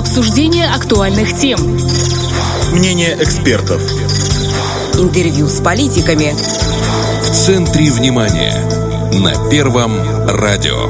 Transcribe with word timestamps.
Обсуждение 0.00 0.66
актуальных 0.66 1.36
тем. 1.36 1.60
Мнение 2.72 3.18
экспертов. 3.20 3.82
Интервью 4.94 5.46
с 5.46 5.60
политиками. 5.60 6.32
В 7.22 7.30
центре 7.30 7.90
внимания. 7.90 8.54
На 9.12 9.50
Первом 9.50 9.92
радио. 10.26 10.86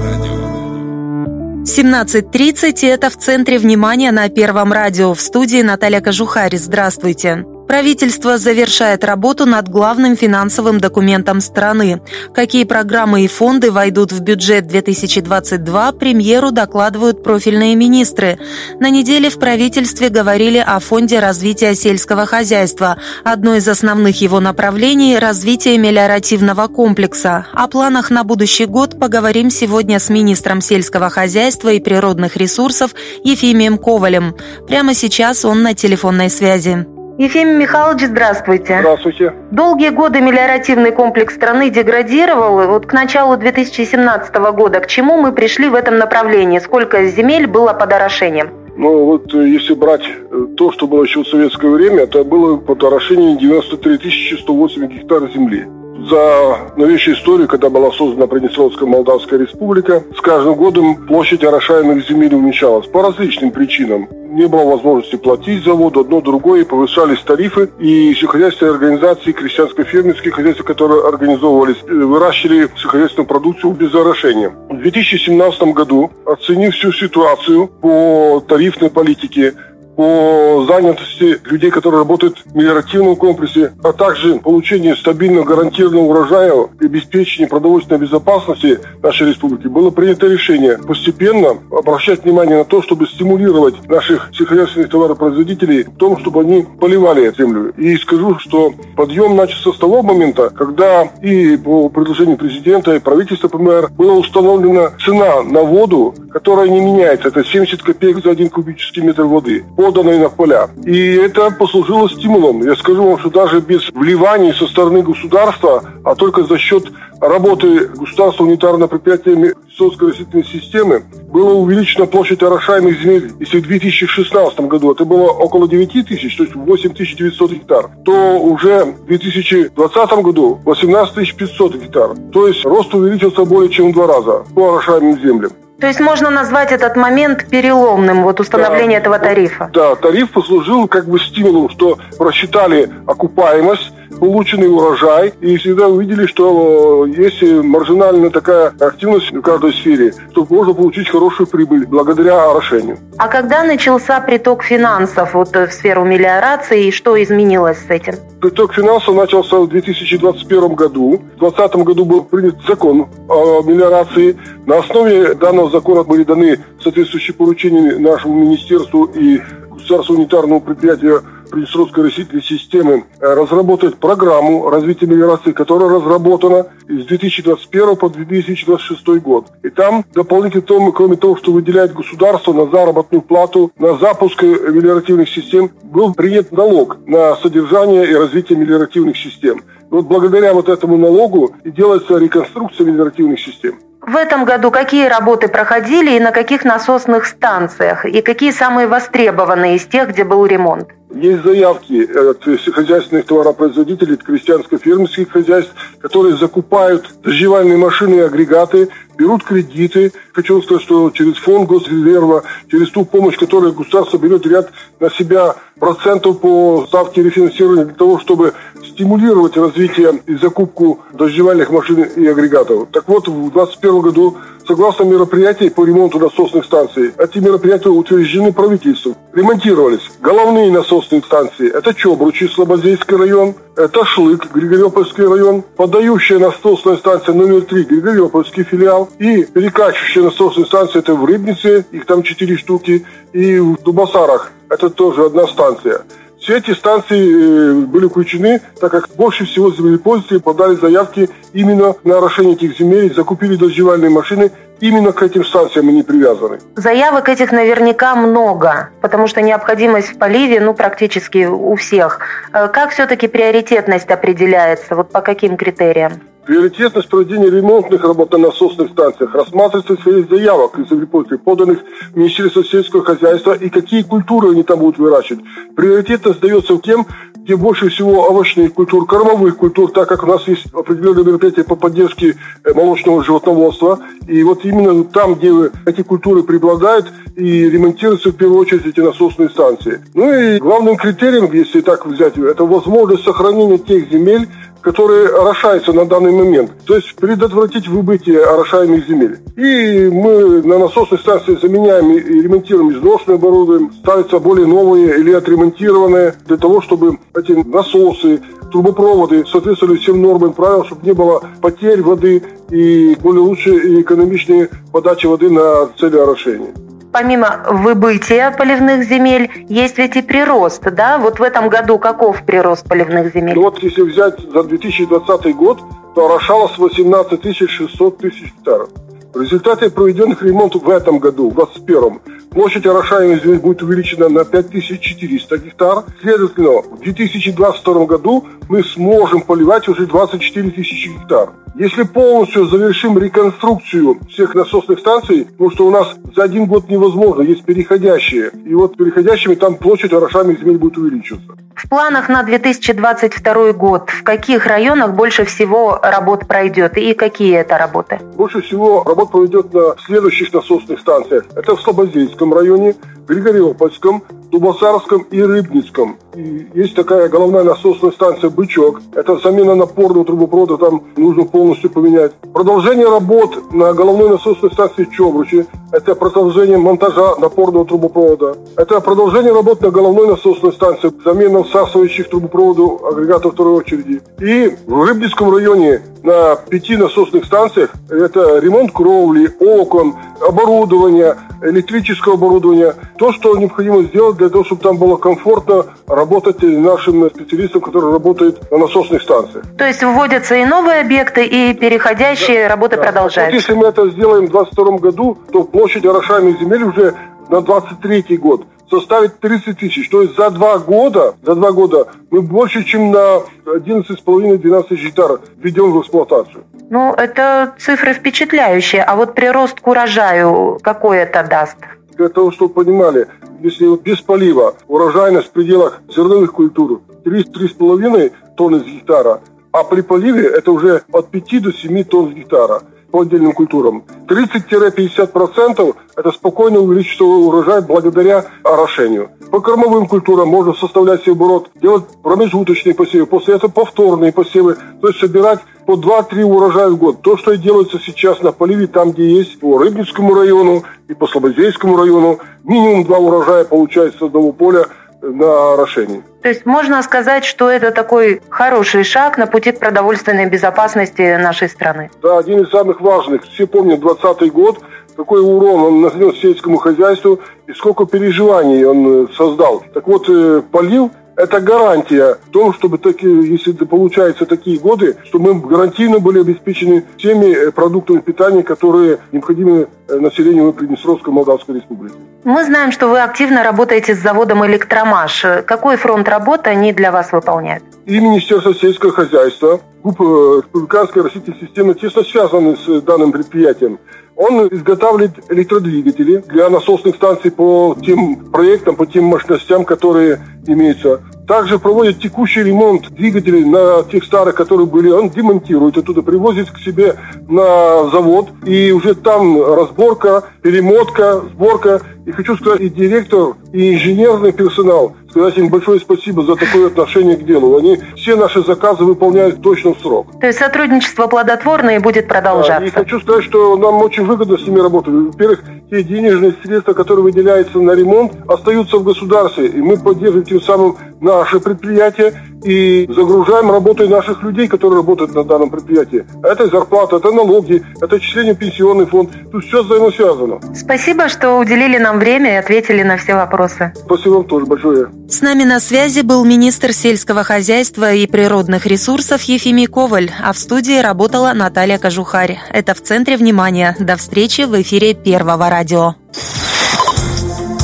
17.30 1.65 2.87
это 2.87 3.11
в 3.11 3.17
центре 3.17 3.59
внимания 3.59 4.13
на 4.13 4.29
Первом 4.29 4.73
радио. 4.73 5.13
В 5.13 5.21
студии 5.21 5.63
Наталья 5.63 6.01
Кожухарь. 6.01 6.57
Здравствуйте. 6.57 7.45
Правительство 7.71 8.37
завершает 8.37 9.05
работу 9.05 9.47
над 9.47 9.69
главным 9.69 10.17
финансовым 10.17 10.81
документом 10.81 11.41
страны. 11.41 12.03
Какие 12.35 12.65
программы 12.65 13.23
и 13.23 13.29
фонды 13.29 13.71
войдут 13.71 14.11
в 14.11 14.21
бюджет 14.23 14.67
2022, 14.67 15.93
премьеру 15.93 16.51
докладывают 16.51 17.23
профильные 17.23 17.77
министры. 17.77 18.41
На 18.81 18.91
неделе 18.91 19.31
в 19.31 19.39
правительстве 19.39 20.09
говорили 20.09 20.59
о 20.59 20.81
Фонде 20.81 21.21
развития 21.21 21.77
сельского 21.77 22.27
хозяйства. 22.27 22.99
Одно 23.23 23.55
из 23.55 23.69
основных 23.69 24.21
его 24.21 24.41
направлений– 24.41 25.17
развитие 25.21 25.79
мелиоративного 25.79 26.67
комплекса. 26.67 27.47
О 27.53 27.69
планах 27.69 28.11
на 28.11 28.25
будущий 28.25 28.67
год 28.67 28.99
поговорим 28.99 29.49
сегодня 29.49 30.01
с 30.01 30.09
министром 30.11 30.61
сельского 30.61 31.09
хозяйства 31.09 31.69
и 31.69 31.79
природных 31.79 32.37
ресурсов 32.37 32.97
Ефимием 33.23 33.79
Ковалем. 33.79 34.35
Прямо 34.67 34.93
сейчас 34.93 35.45
он 35.45 35.63
на 35.63 35.75
телефонной 35.75 36.31
связи. 36.31 37.00
Ефим 37.21 37.59
Михайлович, 37.59 38.07
здравствуйте. 38.07 38.79
Здравствуйте. 38.81 39.35
Долгие 39.51 39.91
годы 39.91 40.23
мелиоративный 40.23 40.91
комплекс 40.91 41.35
страны 41.35 41.69
деградировал. 41.69 42.67
Вот 42.67 42.87
к 42.87 42.95
началу 42.95 43.37
2017 43.37 44.35
года 44.55 44.81
к 44.81 44.87
чему 44.87 45.21
мы 45.21 45.33
пришли 45.33 45.69
в 45.69 45.75
этом 45.75 45.99
направлении? 45.99 46.59
Сколько 46.61 47.05
земель 47.09 47.47
было 47.47 47.75
под 47.75 47.93
орошением? 47.93 48.49
Ну 48.75 49.05
вот 49.05 49.35
э, 49.35 49.49
если 49.51 49.75
брать 49.75 50.01
э, 50.09 50.47
то, 50.57 50.73
что 50.73 50.87
было 50.87 51.03
еще 51.03 51.23
в 51.23 51.29
советское 51.29 51.69
время, 51.69 52.05
это 52.05 52.25
было 52.25 52.57
под 52.57 52.83
орошением 52.83 53.37
93 53.37 54.39
108 54.41 54.87
гектаров 54.87 55.31
земли 55.31 55.67
за 56.09 56.73
новейшую 56.77 57.17
историю, 57.17 57.49
когда 57.49 57.69
была 57.69 57.91
создана 57.91 58.29
Приднестровская 58.29 58.89
Молдавская 58.89 59.39
Республика, 59.39 60.03
с 60.17 60.21
каждым 60.23 60.55
годом 60.55 61.07
площадь 61.07 61.45
орошаемых 61.45 62.09
земель 62.09 62.35
уменьшалась 62.35 62.87
по 62.87 63.03
различным 63.03 63.51
причинам. 63.51 64.09
Не 64.31 64.47
было 64.47 64.63
возможности 64.63 65.17
платить 65.17 65.65
за 65.65 65.75
воду, 65.75 66.01
одно 66.01 66.21
другое, 66.21 66.65
повышались 66.65 67.19
тарифы, 67.21 67.69
и 67.81 68.15
сельскохозяйственные 68.15 68.75
организации, 68.75 69.33
крестьянско-фермерские 69.33 70.31
хозяйства, 70.31 70.63
которые 70.63 71.05
организовывались, 71.05 71.79
э, 71.83 71.93
выращивали 71.93 72.69
сельскохозяйственную 72.69 73.27
продукцию 73.27 73.73
без 73.73 73.93
орошения. 73.93 74.51
В 74.69 74.77
2017 74.77 75.73
году, 75.73 76.13
оценив 76.25 76.77
всю 76.77 76.93
ситуацию 76.93 77.67
по 77.67 78.41
тарифной 78.47 78.89
политике, 78.89 79.55
по 79.97 80.65
занятости 80.69 81.39
людей, 81.45 81.71
которые 81.71 82.01
работают 82.01 82.39
в 82.45 82.55
мелиоративном 82.55 83.17
комплексе, 83.17 83.73
а 83.83 83.93
также 83.93 84.37
получение 84.37 84.97
стабильного 84.97 85.45
гарантированного 85.45 86.05
урожая 86.07 86.69
и 86.81 86.87
обеспечение 86.87 87.49
продовольственной 87.49 88.01
безопасности 88.01 88.81
нашей 89.03 89.29
республики, 89.29 89.67
было 89.67 89.91
принято 89.91 90.27
решение 90.27 90.79
постепенно 90.79 91.59
обращать 91.71 92.25
внимание 92.25 92.59
на 92.59 92.65
то, 92.65 92.83
чтобы 92.83 93.07
стимулировать 93.07 93.89
наших 93.89 94.31
сельскохозяйственных 94.33 94.91
товаропроизводителей 94.91 95.85
в 95.85 95.97
том, 95.97 96.19
чтобы 96.19 96.41
они 96.41 96.67
поливали 96.81 97.33
землю. 97.37 97.73
И 97.77 97.97
скажу, 97.97 98.39
что 98.39 98.73
подъем 98.97 99.37
начался 99.37 99.73
с 99.73 99.79
того 99.79 100.03
момента, 100.03 100.51
когда 100.51 101.05
и 101.23 101.57
по 101.57 101.89
предложению 101.89 102.37
президента 102.37 102.95
и 102.95 102.99
правительства 102.99 103.49
ПМР 103.49 103.91
была 103.97 104.15
установлена 104.15 104.91
цена 105.05 105.43
на 105.43 105.63
воду, 105.63 106.15
которая 106.33 106.69
не 106.69 106.81
меняется. 106.81 107.29
Это 107.29 107.45
70 107.45 107.83
копеек 107.83 108.23
за 108.23 108.31
один 108.31 108.49
кубический 108.49 109.03
метр 109.03 109.23
воды. 109.23 109.65
По 109.81 109.87
поданные 109.87 110.19
на 110.19 110.29
поля. 110.29 110.69
И 110.85 111.15
это 111.15 111.51
послужило 111.51 112.07
стимулом. 112.11 112.63
Я 112.63 112.77
скажу 112.77 113.03
вам, 113.03 113.19
что 113.19 113.31
даже 113.31 113.61
без 113.61 113.89
вливаний 113.95 114.53
со 114.53 114.67
стороны 114.67 115.03
государства, 115.03 115.83
а 116.05 116.15
только 116.15 116.45
за 116.45 116.59
счет 116.59 116.85
работы 117.19 117.87
государства 117.87 118.45
унитарно 118.45 118.89
предприятиями 118.89 119.55
растительной 119.79 120.45
системы 120.45 121.03
была 121.33 121.53
увеличена 121.53 122.05
площадь 122.05 122.43
орошаемых 122.43 123.01
земель. 123.01 123.33
Если 123.41 123.61
в 123.61 123.63
2016 123.63 124.61
году 124.61 124.93
это 124.93 125.07
было 125.07 125.31
около 125.31 125.67
9 125.67 126.07
тысяч, 126.07 126.37
то 126.37 126.45
есть 126.45 126.55
8900 126.55 127.51
гектар, 127.53 127.91
то 128.05 128.39
уже 128.39 128.85
в 128.85 129.07
2020 129.07 130.11
году 130.23 130.61
18 130.67 131.37
500 131.37 131.77
гектар. 131.77 132.11
То 132.31 132.47
есть 132.47 132.67
рост 132.67 132.95
увеличился 132.95 133.47
более 133.47 133.71
чем 133.71 133.93
в 133.93 133.95
два 133.95 134.07
раза 134.07 134.45
по 134.55 134.75
орошаемым 134.75 135.19
землям. 135.23 135.53
То 135.81 135.87
есть 135.87 135.99
можно 135.99 136.29
назвать 136.31 136.73
этот 136.73 136.97
момент 136.97 137.49
переломным, 137.49 138.23
вот 138.23 138.39
установление 138.39 139.01
да, 139.01 139.03
этого 139.03 139.19
тарифа? 139.19 139.71
Да, 139.73 139.95
тариф 139.97 140.31
послужил 140.31 140.87
как 140.89 141.07
бы 141.07 141.19
стимулом, 141.19 141.71
что 141.71 141.99
рассчитали 142.19 142.91
окупаемость, 143.07 143.93
полученный 144.19 144.69
урожай, 144.69 145.33
и 145.41 145.57
всегда 145.57 145.89
увидели, 145.89 146.27
что 146.27 147.07
э, 147.07 147.11
есть 147.11 147.43
маржинальная 147.43 148.31
такая 148.31 148.73
активность 148.81 149.33
в 149.33 149.41
каждой 149.41 149.73
сфере, 149.73 150.15
то 150.35 150.47
можно 150.49 150.75
получить 150.75 151.09
хорошую 151.09 151.47
прибыль 151.47 151.87
благодаря 151.87 152.51
орошению. 152.51 152.99
А 153.19 153.29
когда 153.29 153.63
начался 153.63 154.21
приток 154.21 154.63
финансов 154.63 155.35
вот, 155.35 155.55
э, 155.55 155.67
в 155.67 155.73
сферу 155.73 156.05
мелиорации, 156.05 156.87
и 156.87 156.91
что 156.91 157.21
изменилось 157.23 157.79
с 157.79 157.91
этим? 157.91 158.15
Приток 158.41 158.75
финансов 158.75 159.15
начался 159.15 159.59
в 159.59 159.69
2021 159.69 160.75
году. 160.75 161.23
В 161.37 161.39
2020 161.39 161.77
году 161.85 162.05
был 162.05 162.25
принят 162.25 162.57
закон 162.67 163.09
о 163.29 163.63
мелиорации. 163.63 164.37
На 164.67 164.79
основе 164.79 165.35
данного 165.35 165.71
закона 165.71 166.03
были 166.05 166.25
даны 166.25 166.59
соответствующие 166.83 167.35
поручения 167.35 167.99
нашему 167.99 168.35
министерству 168.35 169.05
и 169.05 169.41
государственному 169.71 170.23
унитарному 170.23 170.61
предприятию 170.61 171.23
Приднестровской 171.51 172.05
растительной 172.05 172.43
системы 172.43 173.05
э, 173.21 173.35
разработать 173.35 173.97
программу 173.97 174.71
развития 174.71 175.07
мелиорации, 175.07 175.53
которая 175.53 175.91
разработана 175.91 176.67
с 176.89 177.05
2021 177.05 177.97
по 177.97 178.09
2026 178.09 179.07
год. 179.23 179.47
И 179.63 179.71
там 179.71 180.05
дополнительно, 180.15 180.93
кроме 180.93 181.17
того, 181.17 181.37
что 181.37 181.53
выделяет 181.53 181.93
государство 181.93 182.53
на 182.53 182.71
заработную 182.71 183.23
плату, 183.23 183.73
на 183.79 183.99
запуск 183.99 184.43
мелиоративных 184.43 185.29
систем, 185.29 185.71
был 185.83 186.15
принят 186.15 186.53
налог 186.53 186.99
на 187.07 187.37
содержание 187.37 188.11
и 188.11 188.15
развитие 188.15 188.59
мелиоративных 188.59 189.17
систем. 189.17 189.63
вот 189.91 190.07
благодаря 190.07 190.55
вот 190.55 190.69
этому 190.69 190.97
налогу 190.97 191.55
и 191.65 191.71
делается 191.71 192.17
реконструкция 192.17 192.87
мелиоративных 192.87 193.41
систем. 193.41 193.79
В 194.03 194.17
этом 194.17 194.45
году 194.45 194.71
какие 194.71 195.09
работы 195.09 195.49
проходили 195.49 196.17
и 196.17 196.21
на 196.21 196.33
каких 196.33 196.65
насосных 196.65 197.27
станциях? 197.27 198.07
И 198.07 198.23
какие 198.23 198.51
самые 198.51 198.87
востребованные 198.87 199.77
из 199.77 199.85
тех, 199.85 200.09
где 200.09 200.25
был 200.25 200.47
ремонт? 200.47 200.89
Есть 201.13 201.43
заявки 201.43 202.09
от 202.11 202.43
хозяйственных 202.73 203.27
товаропроизводителей, 203.27 204.15
от 204.15 204.23
крестьянско-фермерских 204.23 205.31
хозяйств, 205.31 205.75
которые 206.01 206.37
закупают 206.37 207.13
дождевальные 207.23 207.77
машины 207.77 208.15
и 208.17 208.21
агрегаты, 208.21 208.89
берут 209.21 209.45
кредиты. 209.45 210.13
Хочу 210.33 210.63
сказать, 210.63 210.83
что 210.83 211.11
через 211.11 211.37
фонд 211.37 211.69
госрезерва, 211.69 212.43
через 212.71 212.91
ту 212.91 213.05
помощь, 213.05 213.37
которую 213.37 213.75
государство 213.75 214.17
берет 214.17 214.47
ряд 214.47 214.73
на 214.99 215.11
себя 215.11 215.57
процентов 215.79 216.41
по 216.41 216.87
ставке 216.89 217.23
рефинансирования 217.23 217.85
для 217.85 217.95
того, 217.95 218.19
чтобы 218.19 218.55
стимулировать 218.83 219.57
развитие 219.59 220.23
и 220.27 220.37
закупку 220.37 221.01
дождевальных 221.13 221.71
машин 221.71 222.03
и 222.03 222.27
агрегатов. 222.27 222.89
Так 222.93 223.09
вот, 223.09 223.29
в 223.29 223.53
2021 223.53 224.01
году 224.01 224.37
Согласно 224.67 225.05
мероприятий 225.05 225.71
по 225.71 225.85
ремонту 225.85 226.19
насосных 226.19 226.65
станций, 226.65 227.13
эти 227.19 227.39
мероприятия 227.39 227.89
утверждены 227.89 228.53
правительством. 228.53 229.17
Ремонтировались 229.33 230.11
головные 230.21 230.71
насосные 230.71 231.23
станции. 231.23 231.71
Это 231.71 231.95
Чобручи, 231.95 232.49
Слободейский 232.49 233.17
район, 233.17 233.55
это 233.77 234.05
Шлык, 234.05 234.53
Григорьопольский 234.53 235.25
район, 235.25 235.63
подающая 235.77 236.39
насосная 236.39 236.97
станция 236.97 237.35
номер 237.35 237.63
3, 237.63 237.85
Григорьопольский 237.85 238.65
филиал, 238.65 239.09
и 239.19 239.45
перекачивающая 239.45 240.23
насосная 240.23 240.65
станция, 240.65 241.01
это 241.01 241.15
в 241.15 241.25
Рыбнице, 241.25 241.85
их 241.91 242.07
там 242.07 242.23
4 242.23 242.57
штуки, 242.57 243.05
и 243.33 243.59
в 243.59 243.83
Дубасарах, 243.83 244.53
это 244.69 244.91
тоже 244.91 245.27
одна 245.27 245.47
станция. 245.47 246.03
Все 246.41 246.57
эти 246.57 246.73
станции 246.73 247.21
э, 247.21 247.73
были 247.87 248.09
включены, 248.09 248.63
так 248.81 248.91
как 248.91 249.09
больше 249.17 249.45
всего 249.45 249.71
землепользователи 249.71 250.39
подали 250.39 250.75
заявки 250.75 251.29
именно 251.53 251.95
на 252.03 252.19
орошение 252.19 252.55
этих 252.55 252.79
земель, 252.79 253.15
закупили 253.15 253.57
дождевальные 253.57 254.11
машины 254.11 254.51
именно 254.81 255.13
к 255.13 255.23
этим 255.23 255.45
станциям 255.45 255.89
они 255.91 256.03
привязаны. 256.03 256.59
Заявок 256.77 257.29
этих 257.29 257.53
наверняка 257.53 258.15
много, 258.17 258.89
потому 259.03 259.27
что 259.27 259.43
необходимость 259.43 260.15
в 260.15 260.19
поливе, 260.19 260.61
ну, 260.61 260.73
практически 260.73 261.45
у 261.45 261.75
всех. 261.77 262.21
Э, 262.53 262.69
как 262.69 262.91
все-таки 262.91 263.29
приоритетность 263.29 264.11
определяется? 264.11 264.95
Вот 264.95 265.11
по 265.13 265.21
каким 265.21 265.59
критериям? 265.59 266.21
Приоритетность 266.45 267.09
проведения 267.09 267.51
ремонтных 267.51 268.03
работ 268.03 268.33
на 268.33 268.39
насосных 268.39 268.91
станциях 268.93 269.35
рассматривается 269.35 269.97
в 269.97 270.01
сфере 270.01 270.27
заявок 270.29 270.79
из 270.79 270.91
агрипольских, 270.91 271.43
поданных 271.43 271.81
в 272.13 272.17
Министерство 272.17 272.65
сельского 272.65 273.05
хозяйства 273.05 273.53
и 273.53 273.69
какие 273.69 274.03
культуры 274.03 274.53
они 274.53 274.63
там 274.63 274.79
будут 274.79 274.99
выращивать. 274.99 275.45
Приоритетность 275.77 276.41
дается 276.41 276.79
тем, 276.79 277.07
где 277.37 277.57
больше 277.57 277.89
всего 277.89 278.29
овощных 278.29 278.73
культур, 278.73 279.07
кормовых 279.07 279.57
культур, 279.57 279.91
так 279.91 280.09
как 280.09 280.23
у 280.23 280.27
нас 280.27 280.47
есть 280.47 280.67
определенные 280.73 281.25
мероприятия 281.25 281.65
по 281.65 281.77
поддержке 281.77 282.37
э, 282.65 282.75
молочного 282.75 283.23
животноводства. 283.23 283.99
И 284.27 284.43
вот 284.43 284.65
именно 284.65 285.05
там, 285.05 285.35
где 285.35 285.53
эти 285.85 286.03
культуры 286.03 286.43
преобладают, 286.43 287.13
и 287.37 287.69
ремонтируются 287.69 288.31
в 288.31 288.37
первую 288.37 288.61
очередь 288.61 288.87
эти 288.87 289.01
насосные 289.01 289.49
станции. 289.51 290.01
Ну 290.15 290.33
и 290.33 290.59
главным 290.59 290.97
критерием, 290.97 291.51
если 291.53 291.81
так 291.81 292.07
взять, 292.07 292.37
это 292.37 292.65
возможность 292.65 293.25
сохранения 293.25 293.79
тех 293.79 294.11
земель, 294.11 294.49
которые 294.81 295.29
орошаются 295.29 295.93
на 295.93 296.07
данный 296.07 296.33
момент. 296.33 296.71
То 296.87 296.97
есть 296.97 297.15
предотвратить 297.17 297.89
выбытие 297.89 298.43
орошаемых 298.43 299.07
земель. 299.07 299.39
И 299.57 300.09
мы 300.09 300.63
на 300.63 300.79
насосной 300.79 301.19
станции 301.21 301.59
заменяем 301.61 302.11
и 302.13 302.43
ремонтируем 302.43 302.93
изношенное 302.93 303.37
оборудование, 303.37 303.91
ставятся 304.01 304.39
более 304.39 304.67
новые 304.67 305.19
или 305.19 305.33
отремонтированные 305.33 306.35
для 306.47 306.57
того, 306.57 306.81
чтобы 306.81 307.19
эти 307.37 307.53
насосы, 307.53 308.41
трубопроводы 308.71 309.45
соответствовали 309.47 309.99
всем 309.99 310.23
нормам 310.23 310.53
правилам, 310.53 310.87
чтобы 310.87 311.05
не 311.05 311.13
было 311.13 311.43
потерь 311.61 312.03
воды 312.03 312.43
и 312.71 313.17
более 313.21 313.43
лучшей 313.43 313.97
и 313.97 314.01
экономичной 314.01 314.69
подачи 314.93 315.27
воды 315.27 315.51
на 315.51 315.89
цели 315.99 316.17
орошения 316.17 316.73
помимо 317.13 317.65
выбытия 317.69 318.51
поливных 318.51 319.05
земель, 319.05 319.51
есть 319.69 319.99
ведь 319.99 320.17
и 320.17 320.23
прирост, 320.23 320.83
да? 320.83 321.19
Вот 321.19 321.39
в 321.39 321.43
этом 321.43 321.69
году 321.69 321.99
каков 321.99 322.45
прирост 322.45 322.89
поливных 322.89 323.33
земель? 323.33 323.55
Ну, 323.55 323.63
вот 323.63 323.83
если 323.83 324.03
взять 324.03 324.41
за 324.41 324.63
2020 324.63 325.57
год, 325.57 325.81
то 326.15 326.27
орошалось 326.27 326.77
18 326.79 327.57
600 327.69 328.19
тысяч 328.19 328.45
гектаров. 328.45 328.89
В 329.33 329.41
результате 329.41 329.91
проведенных 329.91 330.43
ремонтов 330.43 330.83
в 330.83 330.91
этом 330.91 331.21
году, 331.21 331.51
в 331.51 331.55
2021, 331.55 332.19
площадь 332.51 332.85
орошаемой 332.85 333.41
земель 333.41 333.61
будет 333.61 333.81
увеличена 333.81 334.29
на 334.29 334.45
5400 334.45 335.59
гектар. 335.59 336.05
Следовательно, 336.21 336.83
в 336.83 336.99
2022 337.01 338.07
году 338.07 338.45
мы 338.69 338.83
сможем 338.83 339.43
поливать 339.43 339.87
уже 339.89 340.07
24 340.07 340.71
тысячи 340.71 341.09
гектар. 341.09 341.51
Если 341.77 342.03
полностью 342.03 342.67
завершим 342.67 343.17
реконструкцию 343.19 344.19
всех 344.29 344.57
насосных 344.57 344.99
станций, 344.99 345.45
потому 345.45 345.71
что 345.71 345.87
у 345.87 345.91
нас 345.91 346.17
за 346.35 346.43
один 346.43 346.67
год 346.67 346.89
невозможно, 346.89 347.43
есть 347.43 347.63
переходящие. 347.65 348.51
И 348.67 348.75
вот 348.75 348.97
переходящими 348.97 349.55
там 349.55 349.77
площадь 349.77 350.13
орошаемых 350.13 350.59
земель 350.59 350.79
будет 350.79 350.99
увеличиваться. 350.99 351.53
В 351.91 351.93
планах 351.93 352.29
на 352.29 352.45
2022 352.45 353.73
год 353.73 354.11
в 354.11 354.23
каких 354.23 354.65
районах 354.65 355.15
больше 355.15 355.45
всего 355.45 355.99
работ 356.01 356.47
пройдет 356.47 356.97
и 356.97 357.15
какие 357.15 357.57
это 357.57 357.79
работы? 357.79 358.21
Больше 358.37 358.63
всего 358.63 359.03
работ 359.03 359.33
проведет 359.33 359.75
на 359.75 359.97
следующих 360.07 360.53
насосных 360.53 361.01
станциях. 361.01 361.47
Это 361.57 361.75
в 361.75 361.81
Слободейском 361.81 362.55
районе, 362.55 362.95
Григорьопольском, 363.27 364.23
Дубосарском 364.51 365.23
и 365.31 365.41
Рыбницком. 365.43 366.17
И 366.35 366.69
есть 366.75 366.95
такая 366.95 367.29
головная 367.29 367.63
насосная 367.63 368.11
станция 368.11 368.51
«Бычок». 368.51 369.01
Это 369.15 369.39
замена 369.39 369.75
напорного 369.75 370.25
трубопровода, 370.25 370.77
там 370.77 371.05
нужно 371.17 371.45
полностью 371.45 371.91
поменять. 371.91 372.33
Продолжение 372.53 373.09
работ 373.09 373.73
на 373.73 373.93
головной 373.93 374.31
насосной 374.31 374.73
станции 374.73 375.09
Чобручи. 375.13 375.67
Это 375.93 376.15
продолжение 376.15 376.79
монтажа 376.79 377.37
напорного 377.37 377.85
трубопровода. 377.85 378.57
Это 378.77 379.01
продолжение 379.01 379.53
работ 379.53 379.81
на 379.81 379.91
головной 379.91 380.27
насосной 380.29 380.73
станции, 380.73 381.13
замена 381.25 381.65
всасывающих 381.87 382.29
трубопроводов 382.29 383.05
агрегатов 383.05 383.55
второй 383.55 383.75
очереди. 383.75 384.23
И 384.39 384.77
в 384.87 385.03
Рыбницком 385.05 385.55
районе 385.55 386.03
на 386.23 386.57
пяти 386.57 386.97
насосных 386.97 387.45
станциях 387.45 387.93
это 388.09 388.59
ремонт 388.59 388.93
кровли, 388.93 389.51
окон, 389.59 390.15
оборудования, 390.47 391.37
электрического 391.63 392.35
оборудования. 392.35 392.95
То, 393.19 393.33
что 393.33 393.57
необходимо 393.57 394.03
сделать 394.03 394.37
для 394.37 394.49
того, 394.49 394.65
чтобы 394.65 394.83
там 394.83 394.97
было 394.97 395.17
комфортно 395.17 395.87
работать 396.07 396.63
нашим 396.63 397.31
специалистам, 397.31 397.81
которые 397.81 398.13
работают 398.13 398.71
на 398.71 398.79
насосных 398.79 399.23
станциях. 399.23 399.65
То 399.77 399.87
есть 399.87 400.03
вводятся 400.03 400.57
и 400.57 400.65
новые 400.65 401.01
объекты, 401.01 401.45
и 401.45 401.75
переходящие 401.75 402.65
да, 402.65 402.69
работы 402.69 402.97
да. 402.97 403.03
продолжаются. 403.03 403.55
Вот 403.55 403.61
если 403.61 403.75
мы 403.75 403.87
это 403.87 404.09
сделаем 404.11 404.47
в 404.47 404.51
2022 404.51 404.99
году, 404.99 405.39
то 405.53 405.65
площадь 405.65 406.05
орошаемых 406.05 406.59
земель 406.59 406.85
уже 406.85 407.15
на 407.49 407.61
23 407.61 408.37
год 408.37 408.65
составит 408.91 409.39
30 409.41 409.79
тысяч. 409.79 410.09
То 410.11 410.23
есть 410.23 410.37
за 410.37 410.51
два 410.51 410.79
года, 410.79 411.35
за 411.43 411.55
два 411.55 411.73
года 411.73 412.09
мы 412.31 412.43
больше, 412.43 412.85
чем 412.85 413.11
на 413.11 413.43
11,5-12 413.65 414.89
тысяч 414.89 415.07
гектар 415.07 415.41
введем 415.59 415.93
в 415.93 416.01
эксплуатацию. 416.01 416.65
Ну, 416.91 417.13
это 417.15 417.75
цифры 417.79 418.15
впечатляющие. 418.15 419.03
А 419.03 419.15
вот 419.15 419.35
прирост 419.35 419.81
к 419.81 419.87
урожаю 419.87 420.79
какой 420.83 421.19
это 421.19 421.45
даст? 421.45 421.77
Для 422.17 422.29
того, 422.29 422.51
чтобы 422.51 422.75
понимали, 422.75 423.29
если 423.61 423.97
без 423.97 424.21
полива 424.21 424.75
урожайность 424.89 425.49
в 425.49 425.53
пределах 425.53 426.03
зерновых 426.09 426.53
культур 426.53 427.03
3-3,5 427.25 428.33
тонны 428.57 428.81
с 428.81 428.85
гектара, 428.85 429.41
а 429.73 429.85
при 429.85 430.01
поливе 430.01 430.49
это 430.49 430.73
уже 430.73 431.03
от 431.13 431.31
5 431.31 431.63
до 431.63 431.73
7 431.73 432.05
тонн 432.05 432.33
с 432.33 432.35
гектара 432.35 432.83
по 433.11 433.23
отдельным 433.23 433.53
культурам. 433.53 434.05
30-50% 434.29 435.97
это 436.17 436.33
спокойно 436.33 436.81
увеличится 436.81 437.25
урожай 437.25 437.83
благодаря 437.83 438.45
орошению. 438.63 439.31
По 439.51 439.61
кормовым 439.61 440.07
культурам 440.07 440.49
можно 440.49 440.75
составлять 440.75 441.23
себе 441.23 441.33
оборот, 441.33 441.71
делать 441.75 442.05
промежуточные 442.23 442.95
посевы, 442.95 443.27
после 443.27 443.55
этого 443.55 443.71
повторные 443.71 444.33
посевы, 444.33 444.77
то 445.01 445.09
есть 445.09 445.19
собирать 445.19 445.61
по 445.87 445.95
2-3 445.95 446.43
урожая 446.45 446.89
в 446.91 446.97
год. 446.97 447.21
То, 447.23 447.37
что 447.37 447.53
и 447.53 447.59
делается 447.59 447.99
сейчас 447.99 448.41
на 448.43 448.53
поливе, 448.53 448.87
там, 448.87 449.11
где 449.11 449.29
есть 449.29 449.59
по 449.59 449.77
Рыбницкому 449.79 450.35
району 450.35 450.85
и 451.09 451.15
по 451.15 451.27
Слободейскому 451.27 451.97
району, 451.97 452.39
минимум 452.63 453.05
два 453.05 453.19
урожая 453.19 453.65
получается 453.65 454.19
с 454.21 454.23
одного 454.23 454.53
поля 454.53 454.87
на 455.23 455.75
орошении. 455.75 456.23
То 456.43 456.49
есть 456.49 456.65
можно 456.67 457.03
сказать, 457.03 457.45
что 457.45 457.71
это 457.71 457.91
такой 457.91 458.41
хороший 458.49 459.05
шаг 459.05 459.39
на 459.39 459.47
пути 459.47 459.73
к 459.73 459.79
продовольственной 459.79 460.49
безопасности 460.49 461.37
нашей 461.37 461.69
страны? 461.69 462.11
Да, 462.23 462.39
один 462.39 462.63
из 462.63 462.71
самых 462.71 463.01
важных. 463.01 463.45
Все 463.45 463.67
помнят 463.67 464.01
2020 464.01 464.53
год, 464.53 464.81
какой 465.17 465.43
урон 465.43 465.81
он 465.81 466.01
нанес 466.01 466.37
сельскому 466.41 466.79
хозяйству 466.79 467.41
и 467.67 467.73
сколько 467.73 468.07
переживаний 468.07 468.85
он 468.85 469.25
э, 469.25 469.27
создал. 469.35 469.85
Так 469.93 470.07
вот, 470.07 470.29
э, 470.29 470.63
полив 470.71 471.11
это 471.37 471.61
гарантия 471.61 472.37
в 472.49 472.51
том, 472.51 472.75
чтобы 472.75 472.99
такие, 472.99 473.51
если 473.51 473.73
получаются 473.73 474.45
такие 474.47 474.79
годы, 474.79 475.17
что 475.25 475.39
мы 475.39 475.55
гарантийно 475.55 476.19
были 476.19 476.41
обеспечены 476.41 477.05
всеми 477.17 477.47
э, 477.47 477.71
продуктами 477.71 478.19
питания, 478.19 478.63
которые 478.63 479.19
необходимы 479.33 479.89
населению 480.19 480.73
Приднестровской 480.73 481.33
Молдавской 481.33 481.77
Республики. 481.77 482.17
Мы 482.45 482.65
знаем, 482.65 482.93
что 482.93 483.09
вы 483.09 483.21
активно 483.21 483.63
работаете 483.63 484.15
с 484.15 484.19
заводом 484.19 484.65
«Электромаш». 484.67 485.45
Какой 485.67 485.97
фронт 485.97 486.29
работы 486.29 486.71
они 486.71 486.93
для 486.93 487.13
вас 487.13 487.33
выполняют? 487.33 487.85
И 488.07 488.19
Министерство 488.19 488.75
сельского 488.75 489.13
хозяйства, 489.13 489.81
Группа 490.03 490.63
Республиканской 490.63 491.23
растительной 491.23 491.61
системы 491.61 491.95
тесно 491.95 492.23
связаны 492.23 492.77
с 492.77 493.03
данным 493.03 493.33
предприятием. 493.33 493.99
Он 494.35 494.67
изготавливает 494.69 495.33
электродвигатели 495.51 496.39
для 496.49 496.71
насосных 496.71 497.17
станций 497.17 497.51
по 497.51 497.95
тем 498.03 498.47
проектам, 498.51 498.97
по 498.97 499.05
тем 499.05 499.25
мощностям, 499.25 499.85
которые 499.85 500.41
имеются. 500.67 501.21
Также 501.47 501.79
проводит 501.79 502.21
текущий 502.21 502.63
ремонт 502.63 503.11
двигателей 503.11 503.65
на 503.65 504.03
тех 504.05 504.25
старых, 504.25 504.55
которые 504.55 504.87
были. 504.87 505.11
Он 505.11 505.31
демонтирует 505.31 505.99
оттуда, 505.99 506.23
привозит 506.23 506.71
к 506.71 506.79
себе 506.79 507.17
на 507.49 508.09
завод. 508.11 508.49
И 508.65 508.93
уже 508.93 509.15
там 509.15 509.61
разборка, 509.63 510.45
перемотка, 510.63 511.43
сборка. 511.53 512.03
И 512.27 512.33
хочу 512.33 512.57
сказать, 512.57 512.81
и 512.81 512.89
директор, 512.89 513.55
и 513.73 513.95
инженерный 513.95 514.53
персонал 514.53 515.17
сказать 515.31 515.57
им 515.59 515.69
большое 515.69 516.01
спасибо 516.01 516.43
за 516.43 516.57
такое 516.57 516.89
отношение 516.89 517.37
к 517.37 517.45
делу. 517.45 517.77
Они 517.77 517.99
все 518.17 518.37
наши 518.37 518.63
заказы 518.63 519.05
выполняют 519.05 519.63
точно 519.63 519.95
в 519.95 520.01
срок. 520.01 520.27
То 520.41 520.47
есть 520.47 520.59
сотрудничество 520.59 521.27
плодотворное 521.27 521.97
и 521.97 521.99
будет 521.99 522.29
продолжаться. 522.29 522.81
Да, 522.81 522.87
и 522.87 522.91
хочу 522.91 523.21
сказать, 523.21 523.45
что 523.45 523.77
нам 523.77 523.97
очень 523.97 524.25
выгодно 524.25 524.59
с 524.59 524.67
ними 524.67 524.81
работать. 524.81 525.13
Во-первых, 525.13 525.63
те 525.91 526.03
денежные 526.03 526.55
средства, 526.63 526.93
которые 526.93 527.25
выделяются 527.25 527.79
на 527.79 527.93
ремонт, 527.93 528.33
остаются 528.49 528.99
в 528.99 529.05
государстве. 529.05 529.67
И 529.67 529.81
мы 529.81 529.97
поддерживаем 529.97 530.45
тем 530.45 530.61
самым 530.61 530.97
наше 531.21 531.61
предприятие 531.61 532.33
и 532.65 533.07
загружаем 533.09 533.71
работой 533.71 534.09
наших 534.09 534.43
людей, 534.43 534.69
которые 534.69 534.99
работают 534.99 535.35
на 535.35 535.45
данном 535.45 535.71
предприятии. 535.71 536.27
Это 536.43 536.67
зарплата, 536.67 537.17
это 537.17 537.31
налоги, 537.31 537.83
это 538.01 538.17
отчисление 538.17 538.55
в 538.55 538.59
пенсионный 538.59 539.07
фонд. 539.07 539.31
Тут 539.51 539.65
все 539.65 539.83
взаимосвязано. 539.83 540.61
Спасибо, 540.75 541.29
что 541.29 541.59
уделили 541.59 541.99
нам 541.99 542.19
время 542.19 542.55
и 542.55 542.57
ответили 542.57 543.03
на 543.03 543.17
все 543.17 543.35
вопросы. 543.35 543.93
Спасибо 544.05 544.35
вам 544.35 544.45
тоже 544.45 544.67
большое. 544.67 545.09
С 545.31 545.43
нами 545.43 545.63
на 545.63 545.79
связи 545.79 546.23
был 546.23 546.45
министр 546.45 546.93
сельского 546.93 547.45
хозяйства 547.45 548.13
и 548.13 548.27
природных 548.27 548.85
ресурсов 548.87 549.43
Ефимий 549.45 549.87
Коваль, 549.87 550.33
а 550.43 550.53
в 550.53 550.59
студии 550.59 550.99
работала 551.01 551.53
Наталья 551.53 551.99
Кожухарь. 551.99 552.59
Это 552.73 552.95
в 552.95 553.01
центре 553.01 553.37
внимания. 553.37 553.95
До 554.01 554.17
встречи 554.17 554.63
в 554.63 554.81
эфире 554.83 555.15
Первого 555.15 555.71
радио. 555.71 556.17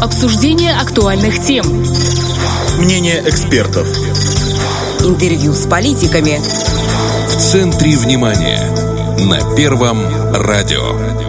Обсуждение 0.02 0.74
актуальных 0.74 1.40
тем. 1.40 1.64
Мнение 2.78 3.22
экспертов. 3.24 3.86
Интервью 5.00 5.54
с 5.54 5.66
политиками. 5.68 6.40
В 7.28 7.36
центре 7.36 7.96
внимания. 7.96 8.60
На 9.20 9.54
Первом 9.54 10.02
радио. 10.34 11.25